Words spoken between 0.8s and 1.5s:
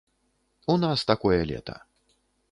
нас такое